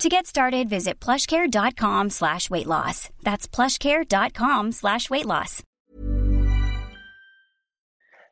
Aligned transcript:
To 0.00 0.08
get 0.08 0.26
started, 0.26 0.68
visit 0.68 0.98
plushcare.com 0.98 2.10
slash 2.10 2.50
weight 2.50 2.66
loss. 2.66 3.10
That's 3.22 3.46
plushcare.com 3.46 4.72
slash 4.72 5.08
weight 5.08 5.24
loss. 5.24 5.62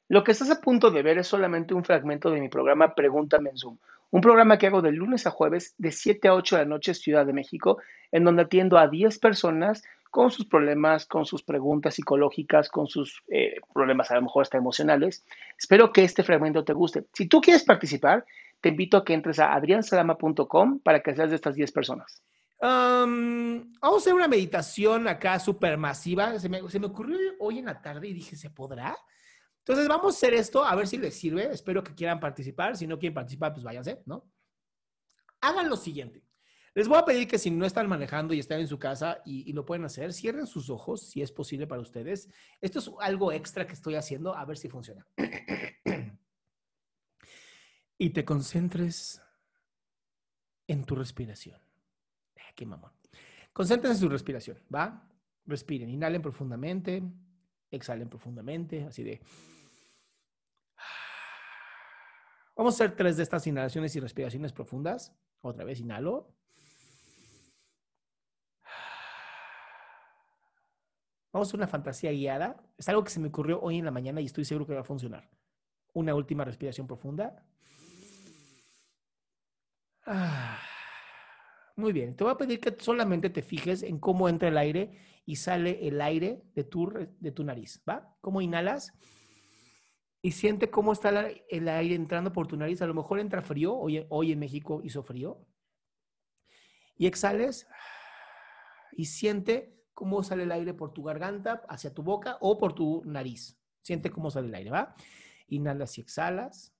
Lo 0.09 0.25
que 0.25 0.33
estás 0.33 0.51
a 0.51 0.61
punto 0.61 0.91
de 0.91 1.03
ver 1.03 1.19
es 1.19 1.29
solamente 1.29 1.73
un 1.73 1.85
fragmento 1.85 2.31
de 2.31 2.41
mi 2.41 2.49
programa 2.49 2.95
Pregúntame 2.95 3.51
en 3.51 3.57
Zoom, 3.57 3.79
un 4.11 4.21
programa 4.21 4.59
que 4.59 4.67
hago 4.67 4.83
de 4.83 4.91
lunes 4.91 5.27
a 5.27 5.31
jueves 5.31 5.75
de 5.79 5.93
7 5.93 6.29
a 6.29 6.35
8 6.35 6.57
de 6.57 6.63
la 6.65 6.69
noche 6.69 6.95
Ciudad 6.95 7.25
de 7.25 7.33
México, 7.33 7.79
en 8.11 8.25
donde 8.25 8.43
atiendo 8.43 8.77
a 8.77 8.89
10 8.89 9.19
personas 9.21 9.85
con 10.11 10.31
sus 10.31 10.45
problemas, 10.45 11.07
con 11.07 11.25
sus 11.25 11.43
preguntas 11.43 11.95
psicológicas, 11.95 12.69
con 12.69 12.89
sus 12.89 13.23
eh, 13.29 13.61
problemas 13.73 14.11
a 14.11 14.17
lo 14.17 14.23
mejor 14.23 14.43
hasta 14.43 14.59
emocionales. 14.59 15.25
Espero 15.57 15.93
que 15.93 16.03
este 16.05 16.25
fragmento 16.25 16.65
te 16.65 16.75
guste. 16.75 17.05
Si 17.15 17.29
tú 17.29 17.41
quieres 17.41 17.63
participar, 17.65 18.27
te 18.63 18.69
invito 18.69 18.97
a 18.97 19.05
que 19.05 19.13
entres 19.13 19.41
a 19.41 19.53
adriansalama.com 19.55 20.79
para 20.81 21.03
que 21.03 21.15
seas 21.15 21.31
de 21.31 21.37
estas 21.37 21.57
10 21.57 21.73
personas. 21.73 22.23
Um, 22.61 23.73
vamos 23.81 23.97
a 23.97 23.99
hacer 23.99 24.15
una 24.15 24.29
meditación 24.29 25.09
acá 25.09 25.41
súper 25.41 25.77
masiva. 25.77 26.39
Se 26.39 26.49
me, 26.49 26.67
se 26.71 26.79
ocurrió 26.79 27.19
hoy 27.41 27.59
en 27.59 27.65
la 27.65 27.83
tarde 27.83 28.07
y 28.07 28.15
dije, 28.15 28.37
¿se 28.37 28.51
podrá? 28.51 28.97
Entonces 29.59 29.89
vamos 29.89 30.15
a 30.15 30.17
hacer 30.17 30.35
esto, 30.35 30.65
a 30.65 30.75
ver 30.77 30.87
si 30.87 30.97
les 30.97 31.15
sirve. 31.15 31.51
Espero 31.53 31.83
que 31.83 31.93
quieran 31.93 32.21
participar. 32.21 32.77
Si 32.77 32.87
no 32.87 33.01
quieren 33.01 33.15
participar, 33.15 33.53
pues 33.53 33.65
váyanse, 33.65 34.01
¿no? 34.07 34.31
Hagan 35.41 35.69
lo 35.69 35.77
siguiente. 35.77 36.23
Les 36.75 36.87
voy 36.87 36.99
a 36.99 37.05
pedir 37.05 37.27
que 37.27 37.39
si 37.39 37.51
no 37.51 37.67
están 37.67 37.89
manejando 37.89 38.33
y 38.33 38.39
están 38.39 38.61
en 38.61 38.69
su 38.69 38.79
casa 38.79 39.23
y, 39.27 39.51
y, 39.51 39.53
lo 39.53 39.67
pueden 39.67 39.85
hacer, 39.85 40.13
cierren 40.13 40.47
sus 40.47 40.71
ojos 40.71 41.11
si 41.11 41.21
es 41.21 41.33
posible 41.33 41.67
para 41.67 41.83
ustedes. 41.83 42.31
Esto 42.61 42.79
es 42.79 42.91
algo 43.01 43.33
extra 43.33 43.67
que 43.67 43.75
estoy 43.75 43.97
haciendo, 43.97 44.35
a 44.35 44.45
ver 44.45 44.57
si 44.57 44.69
funciona. 44.69 45.05
Y 48.03 48.11
te 48.11 48.25
concentres 48.25 49.23
en 50.67 50.83
tu 50.85 50.97
respiración. 50.97 51.61
Ah, 52.37 52.53
qué 52.57 52.67
mamón. 52.67 52.91
Concéntrense 53.53 53.99
en 53.99 54.01
su 54.01 54.09
respiración, 54.09 54.59
¿va? 54.75 55.09
Respiren, 55.47 55.89
inhalen 55.89 56.21
profundamente, 56.21 57.01
exhalen 57.71 58.09
profundamente, 58.09 58.83
así 58.87 59.05
de... 59.05 59.21
Vamos 62.57 62.75
a 62.75 62.85
hacer 62.85 62.97
tres 62.97 63.17
de 63.17 63.23
estas 63.23 63.47
inhalaciones 63.47 63.95
y 63.95 64.01
respiraciones 64.01 64.53
profundas. 64.53 65.17
Otra 65.41 65.63
vez, 65.65 65.79
inhalo. 65.79 66.35
Vamos 71.33 71.47
a 71.47 71.51
hacer 71.51 71.61
una 71.61 71.69
fantasía 71.69 72.11
guiada. 72.11 72.65
Es 72.77 72.89
algo 72.89 73.05
que 73.05 73.11
se 73.11 73.21
me 73.21 73.29
ocurrió 73.29 73.61
hoy 73.61 73.79
en 73.79 73.85
la 73.85 73.93
mañana 73.93 74.21
y 74.21 74.27
estoy 74.27 74.45
seguro 74.45 74.67
que 74.67 74.75
va 74.75 74.81
a 74.81 74.85
funcionar. 74.85 75.31
Una 75.93 76.17
última 76.17 76.45
respiración 76.45 76.89
profunda. 76.89 77.47
Ah, 80.05 80.59
muy 81.77 81.93
bien. 81.93 82.17
Te 82.17 82.25
voy 82.25 82.33
a 82.33 82.37
pedir 82.37 82.61
que 82.61 82.75
solamente 82.79 83.31
te 83.31 83.43
fijes 83.43 83.83
en 83.83 83.99
cómo 83.99 84.29
entra 84.29 84.49
el 84.49 84.59
aire 84.59 84.99
y 85.25 85.37
sale 85.37 85.87
el 85.87 86.01
aire 86.01 86.43
de 86.55 86.65
tu, 86.65 86.93
de 87.19 87.33
tu 87.33 87.45
nariz. 87.45 87.83
¿Va? 87.89 88.17
¿Cómo 88.21 88.41
inhalas? 88.41 88.93
Y 90.21 90.33
siente 90.33 90.71
cómo 90.71 90.93
está 90.93 91.11
el 91.49 91.69
aire 91.69 91.95
entrando 91.95 92.33
por 92.33 92.47
tu 92.47 92.57
nariz. 92.57 92.83
A 92.83 92.87
lo 92.87 92.95
mejor 92.95 93.21
entra 93.21 93.43
frío. 93.43 93.75
Hoy, 93.75 94.07
hoy 94.09 94.33
en 94.33 94.39
México 94.39 94.81
hizo 94.85 95.03
frío. 95.03 95.47
Y 96.97 97.07
exhales. 97.07 97.67
Y 98.93 99.07
siente 99.07 99.83
cómo 99.95 100.23
sale 100.23 100.45
el 100.45 100.53
aire 100.53 100.75
por 100.75 100.93
tu 100.93 101.03
garganta, 101.03 101.63
hacia 101.69 101.93
tu 101.93 102.03
boca 102.03 102.39
o 102.41 102.59
por 102.59 102.75
tu 102.75 103.03
nariz. 103.05 103.59
Siente 103.83 104.11
cómo 104.11 104.31
sale 104.31 104.49
el 104.49 104.55
aire, 104.55 104.71
¿va? 104.71 104.95
Inhalas 105.49 105.99
y 105.99 106.01
exhalas. 106.01 106.75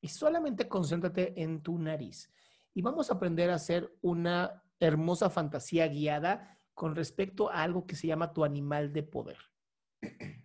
Y 0.00 0.08
solamente 0.08 0.68
concéntrate 0.68 1.42
en 1.42 1.62
tu 1.62 1.78
nariz. 1.78 2.30
Y 2.78 2.80
vamos 2.80 3.10
a 3.10 3.14
aprender 3.14 3.50
a 3.50 3.56
hacer 3.56 3.92
una 4.02 4.62
hermosa 4.78 5.30
fantasía 5.30 5.88
guiada 5.88 6.60
con 6.74 6.94
respecto 6.94 7.50
a 7.50 7.64
algo 7.64 7.88
que 7.88 7.96
se 7.96 8.06
llama 8.06 8.32
tu 8.32 8.44
animal 8.44 8.92
de 8.92 9.02
poder. 9.02 9.36
Te 10.00 10.40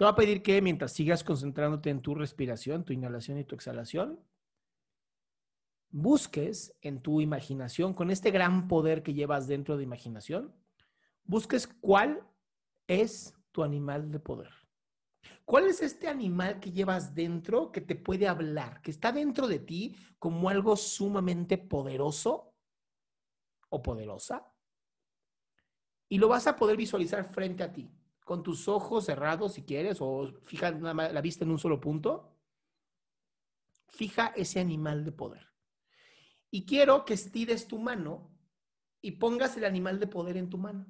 voy 0.00 0.08
a 0.08 0.16
pedir 0.16 0.42
que 0.42 0.60
mientras 0.60 0.92
sigas 0.92 1.22
concentrándote 1.22 1.88
en 1.88 2.02
tu 2.02 2.16
respiración, 2.16 2.84
tu 2.84 2.92
inhalación 2.92 3.38
y 3.38 3.44
tu 3.44 3.54
exhalación, 3.54 4.18
busques 5.88 6.74
en 6.80 7.00
tu 7.00 7.20
imaginación, 7.20 7.94
con 7.94 8.10
este 8.10 8.32
gran 8.32 8.66
poder 8.66 9.04
que 9.04 9.14
llevas 9.14 9.46
dentro 9.46 9.76
de 9.76 9.84
imaginación, 9.84 10.52
busques 11.22 11.68
cuál 11.68 12.26
es 12.88 13.36
tu 13.52 13.62
animal 13.62 14.10
de 14.10 14.18
poder. 14.18 14.61
¿Cuál 15.44 15.66
es 15.66 15.82
este 15.82 16.08
animal 16.08 16.60
que 16.60 16.72
llevas 16.72 17.14
dentro 17.14 17.72
que 17.72 17.80
te 17.80 17.96
puede 17.96 18.28
hablar, 18.28 18.80
que 18.80 18.90
está 18.90 19.12
dentro 19.12 19.48
de 19.48 19.58
ti 19.58 19.96
como 20.18 20.48
algo 20.48 20.76
sumamente 20.76 21.58
poderoso 21.58 22.54
o 23.68 23.82
poderosa? 23.82 24.52
Y 26.08 26.18
lo 26.18 26.28
vas 26.28 26.46
a 26.46 26.56
poder 26.56 26.76
visualizar 26.76 27.24
frente 27.24 27.62
a 27.62 27.72
ti, 27.72 27.90
con 28.24 28.42
tus 28.42 28.68
ojos 28.68 29.06
cerrados 29.06 29.54
si 29.54 29.62
quieres, 29.62 29.98
o 30.00 30.32
fija 30.42 30.70
la 30.70 31.20
vista 31.20 31.44
en 31.44 31.50
un 31.50 31.58
solo 31.58 31.80
punto. 31.80 32.36
Fija 33.88 34.28
ese 34.36 34.60
animal 34.60 35.04
de 35.04 35.12
poder. 35.12 35.48
Y 36.50 36.64
quiero 36.66 37.04
que 37.04 37.14
estires 37.14 37.66
tu 37.66 37.78
mano 37.78 38.30
y 39.00 39.12
pongas 39.12 39.56
el 39.56 39.64
animal 39.64 39.98
de 39.98 40.06
poder 40.06 40.36
en 40.36 40.50
tu 40.50 40.58
mano. 40.58 40.86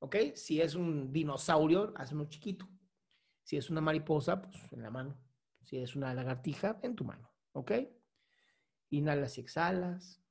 ¿Ok? 0.00 0.16
Si 0.34 0.60
es 0.60 0.74
un 0.74 1.12
dinosaurio, 1.12 1.94
hazlo 1.96 2.26
chiquito. 2.26 2.68
Si 3.44 3.56
es 3.56 3.70
una 3.70 3.80
mariposa, 3.80 4.42
pues 4.42 4.72
en 4.72 4.82
la 4.82 4.90
mano. 4.90 5.16
Si 5.62 5.78
es 5.78 5.94
una 5.94 6.12
lagartija, 6.12 6.78
en 6.82 6.96
tu 6.96 7.04
mano. 7.04 7.30
¿Ok? 7.52 7.72
Inhalas 8.90 9.38
y 9.38 9.42
exhalas. 9.42 10.22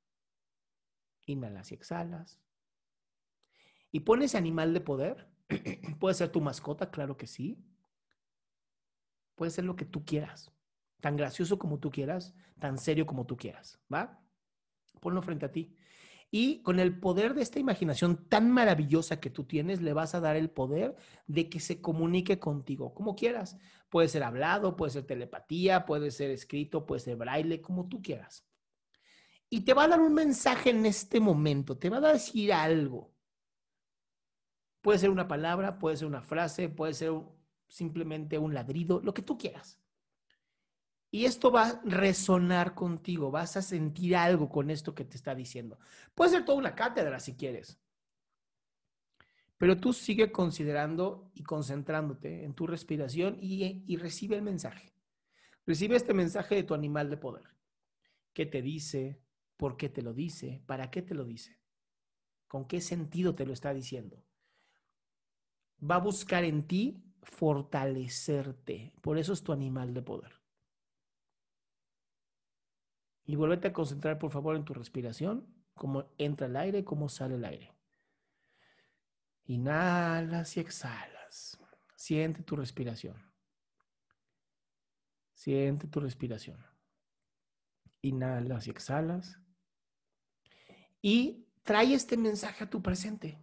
Inhalas 1.25 1.71
y 1.71 1.75
exhalas. 1.75 2.41
Y 3.91 4.01
pones 4.01 4.35
animal 4.35 4.73
de 4.73 4.81
poder. 4.81 5.29
Puede 5.99 6.15
ser 6.15 6.29
tu 6.29 6.41
mascota, 6.41 6.89
claro 6.89 7.15
que 7.15 7.27
sí. 7.27 7.63
Puede 9.35 9.51
ser 9.51 9.65
lo 9.65 9.75
que 9.75 9.85
tú 9.85 10.03
quieras. 10.03 10.51
Tan 10.99 11.15
gracioso 11.15 11.59
como 11.59 11.79
tú 11.79 11.91
quieras, 11.91 12.33
tan 12.59 12.77
serio 12.77 13.05
como 13.05 13.25
tú 13.25 13.37
quieras. 13.37 13.79
¿Va? 13.93 14.19
Ponlo 14.99 15.21
frente 15.21 15.45
a 15.45 15.51
ti. 15.51 15.75
Y 16.35 16.63
con 16.63 16.79
el 16.79 16.99
poder 16.99 17.35
de 17.35 17.43
esta 17.43 17.59
imaginación 17.59 18.27
tan 18.27 18.49
maravillosa 18.49 19.19
que 19.19 19.29
tú 19.29 19.43
tienes, 19.43 19.83
le 19.83 19.93
vas 19.93 20.15
a 20.15 20.19
dar 20.19 20.35
el 20.35 20.49
poder 20.49 20.95
de 21.27 21.47
que 21.47 21.59
se 21.59 21.79
comunique 21.79 22.39
contigo, 22.39 22.95
como 22.95 23.15
quieras. 23.15 23.55
Puede 23.87 24.07
ser 24.07 24.23
hablado, 24.23 24.75
puede 24.75 24.93
ser 24.93 25.05
telepatía, 25.05 25.85
puede 25.85 26.09
ser 26.09 26.31
escrito, 26.31 26.87
puede 26.87 27.01
ser 27.01 27.17
braille, 27.17 27.61
como 27.61 27.87
tú 27.87 28.01
quieras. 28.01 28.47
Y 29.47 29.61
te 29.61 29.75
va 29.75 29.83
a 29.83 29.89
dar 29.89 30.01
un 30.01 30.15
mensaje 30.15 30.71
en 30.71 30.87
este 30.87 31.19
momento, 31.19 31.77
te 31.77 31.91
va 31.91 31.97
a 31.97 32.13
decir 32.13 32.51
algo. 32.51 33.13
Puede 34.81 34.97
ser 34.97 35.11
una 35.11 35.27
palabra, 35.27 35.77
puede 35.77 35.97
ser 35.97 36.07
una 36.07 36.23
frase, 36.23 36.67
puede 36.67 36.95
ser 36.95 37.11
simplemente 37.67 38.39
un 38.39 38.55
ladrido, 38.55 39.01
lo 39.03 39.13
que 39.13 39.21
tú 39.21 39.37
quieras. 39.37 39.82
Y 41.13 41.25
esto 41.25 41.51
va 41.51 41.67
a 41.67 41.81
resonar 41.83 42.73
contigo, 42.73 43.29
vas 43.29 43.55
a 43.55 43.61
sentir 43.61 44.15
algo 44.15 44.49
con 44.49 44.71
esto 44.71 44.95
que 44.95 45.05
te 45.05 45.15
está 45.15 45.35
diciendo. 45.35 45.77
Puede 46.15 46.31
ser 46.31 46.43
toda 46.43 46.57
una 46.57 46.73
cátedra 46.73 47.19
si 47.19 47.35
quieres. 47.35 47.79
Pero 49.59 49.79
tú 49.79 49.93
sigue 49.93 50.31
considerando 50.31 51.29
y 51.35 51.43
concentrándote 51.43 52.43
en 52.43 52.55
tu 52.55 52.65
respiración 52.65 53.37
y, 53.39 53.83
y 53.85 53.97
recibe 53.97 54.37
el 54.37 54.41
mensaje. 54.41 54.91
Recibe 55.67 55.97
este 55.97 56.15
mensaje 56.15 56.55
de 56.55 56.63
tu 56.63 56.73
animal 56.73 57.11
de 57.11 57.17
poder. 57.17 57.45
¿Qué 58.33 58.47
te 58.47 58.63
dice? 58.63 59.21
¿Por 59.55 59.77
qué 59.77 59.89
te 59.89 60.01
lo 60.01 60.15
dice? 60.15 60.63
¿Para 60.65 60.89
qué 60.89 61.03
te 61.03 61.13
lo 61.13 61.25
dice? 61.25 61.59
¿Con 62.47 62.65
qué 62.65 62.81
sentido 62.81 63.35
te 63.35 63.45
lo 63.45 63.53
está 63.53 63.71
diciendo? 63.71 64.25
Va 65.79 65.97
a 65.97 65.99
buscar 65.99 66.43
en 66.43 66.65
ti 66.65 67.03
fortalecerte. 67.21 68.95
Por 68.99 69.19
eso 69.19 69.33
es 69.33 69.43
tu 69.43 69.51
animal 69.53 69.93
de 69.93 70.01
poder. 70.01 70.42
Y 73.25 73.35
vuélvete 73.35 73.69
a 73.69 73.73
concentrar, 73.73 74.19
por 74.19 74.31
favor, 74.31 74.55
en 74.55 74.65
tu 74.65 74.73
respiración, 74.73 75.47
cómo 75.73 76.05
entra 76.17 76.47
el 76.47 76.55
aire, 76.55 76.83
cómo 76.83 77.07
sale 77.07 77.35
el 77.35 77.45
aire. 77.45 77.73
Inhalas 79.45 80.57
y 80.57 80.59
exhalas. 80.59 81.59
Siente 81.95 82.43
tu 82.43 82.55
respiración. 82.55 83.15
Siente 85.33 85.87
tu 85.87 85.99
respiración. 85.99 86.57
Inhalas 88.01 88.67
y 88.67 88.71
exhalas. 88.71 89.39
Y 91.01 91.47
trae 91.63 91.93
este 91.93 92.17
mensaje 92.17 92.63
a 92.65 92.69
tu 92.69 92.81
presente. 92.81 93.39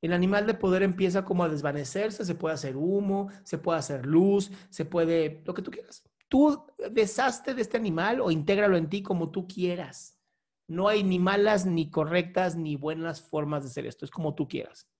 El 0.00 0.12
animal 0.12 0.46
de 0.46 0.54
poder 0.54 0.82
empieza 0.82 1.24
como 1.24 1.44
a 1.44 1.48
desvanecerse, 1.48 2.24
se 2.24 2.34
puede 2.34 2.54
hacer 2.54 2.76
humo, 2.76 3.28
se 3.44 3.58
puede 3.58 3.78
hacer 3.78 4.04
luz, 4.04 4.50
se 4.68 4.84
puede, 4.84 5.42
lo 5.44 5.54
que 5.54 5.62
tú 5.62 5.70
quieras 5.70 6.02
tú 6.32 6.64
deshazte 6.90 7.52
de 7.52 7.60
este 7.60 7.76
animal 7.76 8.22
o 8.22 8.30
intégralo 8.30 8.78
en 8.78 8.88
ti 8.88 9.02
como 9.02 9.30
tú 9.30 9.46
quieras. 9.46 10.18
No 10.66 10.88
hay 10.88 11.04
ni 11.04 11.18
malas, 11.18 11.66
ni 11.66 11.90
correctas, 11.90 12.56
ni 12.56 12.74
buenas 12.74 13.20
formas 13.20 13.62
de 13.62 13.68
hacer 13.68 13.84
esto. 13.84 14.06
Es 14.06 14.10
como 14.10 14.34
tú 14.34 14.48
quieras. 14.48 14.90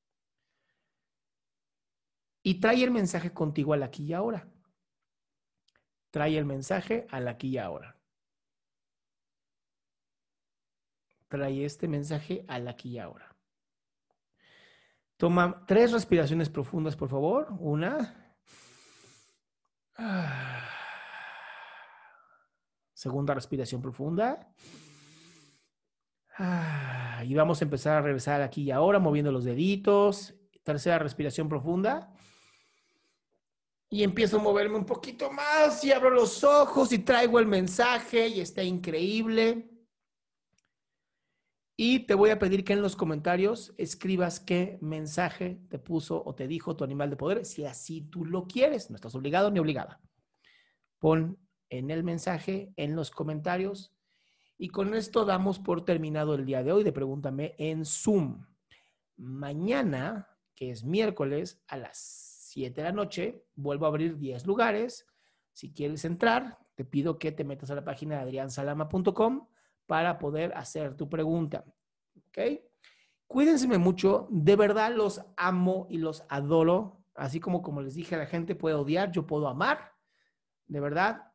Y 2.42 2.60
trae 2.60 2.84
el 2.84 2.90
mensaje 2.90 3.32
contigo 3.32 3.72
al 3.72 3.82
aquí 3.82 4.04
y 4.04 4.12
ahora. 4.12 4.46
Trae 6.10 6.36
el 6.36 6.44
mensaje 6.44 7.06
al 7.10 7.26
aquí 7.26 7.48
y 7.48 7.56
ahora. 7.56 7.98
Trae 11.28 11.64
este 11.64 11.88
mensaje 11.88 12.44
al 12.46 12.68
aquí 12.68 12.90
y 12.90 12.98
ahora. 12.98 13.34
Toma 15.16 15.64
tres 15.66 15.92
respiraciones 15.92 16.50
profundas, 16.50 16.94
por 16.94 17.08
favor. 17.08 17.48
Una. 17.58 18.36
Ah. 19.96 20.71
Segunda 23.02 23.34
respiración 23.34 23.82
profunda. 23.82 24.54
Ah, 26.38 27.24
y 27.26 27.34
vamos 27.34 27.60
a 27.60 27.64
empezar 27.64 27.96
a 27.96 28.00
regresar 28.00 28.40
aquí 28.42 28.62
y 28.62 28.70
ahora, 28.70 29.00
moviendo 29.00 29.32
los 29.32 29.42
deditos. 29.42 30.36
Tercera 30.62 31.00
respiración 31.00 31.48
profunda. 31.48 32.14
Y 33.90 34.04
empiezo 34.04 34.38
a 34.38 34.42
moverme 34.42 34.76
un 34.76 34.86
poquito 34.86 35.32
más 35.32 35.82
y 35.82 35.90
abro 35.90 36.10
los 36.10 36.44
ojos 36.44 36.92
y 36.92 37.00
traigo 37.00 37.40
el 37.40 37.46
mensaje 37.46 38.28
y 38.28 38.40
está 38.40 38.62
increíble. 38.62 39.68
Y 41.76 42.06
te 42.06 42.14
voy 42.14 42.30
a 42.30 42.38
pedir 42.38 42.62
que 42.62 42.74
en 42.74 42.82
los 42.82 42.94
comentarios 42.94 43.74
escribas 43.78 44.38
qué 44.38 44.78
mensaje 44.80 45.60
te 45.70 45.80
puso 45.80 46.22
o 46.24 46.36
te 46.36 46.46
dijo 46.46 46.76
tu 46.76 46.84
animal 46.84 47.10
de 47.10 47.16
poder, 47.16 47.46
si 47.46 47.64
así 47.64 48.02
tú 48.02 48.24
lo 48.24 48.46
quieres. 48.46 48.90
No 48.90 48.94
estás 48.94 49.16
obligado 49.16 49.50
ni 49.50 49.58
obligada. 49.58 50.00
Pon 51.00 51.41
en 51.72 51.90
el 51.90 52.04
mensaje, 52.04 52.72
en 52.76 52.94
los 52.94 53.10
comentarios. 53.10 53.94
Y 54.58 54.68
con 54.68 54.94
esto 54.94 55.24
damos 55.24 55.58
por 55.58 55.84
terminado 55.86 56.34
el 56.34 56.44
día 56.44 56.62
de 56.62 56.70
hoy 56.70 56.84
de 56.84 56.92
Pregúntame 56.92 57.54
en 57.56 57.86
Zoom. 57.86 58.44
Mañana, 59.16 60.28
que 60.54 60.70
es 60.70 60.84
miércoles, 60.84 61.62
a 61.66 61.78
las 61.78 61.98
7 62.50 62.78
de 62.78 62.88
la 62.88 62.92
noche, 62.92 63.46
vuelvo 63.54 63.86
a 63.86 63.88
abrir 63.88 64.18
10 64.18 64.46
lugares. 64.46 65.06
Si 65.54 65.72
quieres 65.72 66.04
entrar, 66.04 66.58
te 66.74 66.84
pido 66.84 67.18
que 67.18 67.32
te 67.32 67.42
metas 67.42 67.70
a 67.70 67.74
la 67.74 67.84
página 67.84 68.16
de 68.16 68.22
adriansalama.com 68.22 69.48
para 69.86 70.18
poder 70.18 70.52
hacer 70.54 70.94
tu 70.94 71.08
pregunta. 71.08 71.64
¿Ok? 72.16 72.60
Cuídense 73.26 73.66
mucho. 73.78 74.28
De 74.30 74.56
verdad 74.56 74.94
los 74.94 75.24
amo 75.38 75.86
y 75.88 75.96
los 75.96 76.24
adoro. 76.28 77.02
Así 77.14 77.40
como 77.40 77.62
como 77.62 77.80
les 77.80 77.94
dije, 77.94 78.18
la 78.18 78.26
gente 78.26 78.54
puede 78.54 78.74
odiar, 78.74 79.10
yo 79.10 79.26
puedo 79.26 79.48
amar. 79.48 79.92
De 80.66 80.80
verdad, 80.80 81.31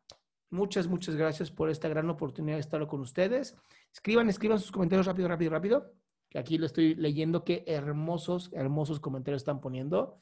Muchas, 0.50 0.88
muchas 0.88 1.16
gracias 1.16 1.52
por 1.52 1.70
esta 1.70 1.90
gran 1.90 2.10
oportunidad 2.10 2.56
de 2.56 2.62
estar 2.62 2.86
con 2.88 3.02
ustedes. 3.02 3.58
Escriban, 3.94 4.30
escriban 4.30 4.60
sus 4.60 4.72
comentarios 4.72 5.06
rápido, 5.06 5.28
rápido, 5.28 5.52
rápido. 5.52 5.94
Aquí 6.36 6.58
lo 6.58 6.66
estoy 6.66 6.96
leyendo. 6.96 7.44
Qué 7.44 7.66
hermosos, 7.68 8.50
hermosos 8.54 9.00
comentarios 9.02 9.42
están 9.42 9.60
poniendo. 9.60 10.20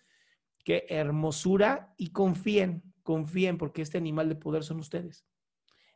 Qué 0.63 0.87
hermosura. 0.89 1.93
Y 1.97 2.09
confíen, 2.09 2.81
confíen, 3.03 3.59
porque 3.59 3.83
este 3.83 3.99
animal 3.99 4.27
de 4.27 4.35
poder 4.35 4.63
son 4.63 4.79
ustedes. 4.79 5.25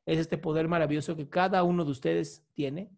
Es 0.05 0.19
este 0.19 0.37
poder 0.37 0.67
maravilloso 0.67 1.15
que 1.15 1.27
cada 1.27 1.63
uno 1.63 1.83
de 1.83 1.91
ustedes 1.91 2.45
tiene. 2.53 2.91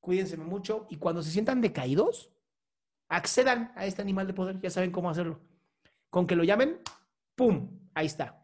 Cuídense 0.00 0.36
mucho 0.36 0.86
y 0.90 0.96
cuando 0.96 1.22
se 1.22 1.30
sientan 1.30 1.62
decaídos, 1.62 2.30
accedan 3.08 3.72
a 3.76 3.86
este 3.86 4.02
animal 4.02 4.26
de 4.26 4.34
poder. 4.34 4.60
Ya 4.60 4.68
saben 4.68 4.90
cómo 4.90 5.08
hacerlo. 5.08 5.40
Con 6.10 6.26
que 6.26 6.36
lo 6.36 6.44
llamen, 6.44 6.80
¡pum! 7.34 7.80
Ahí 7.94 8.06
está. 8.06 8.43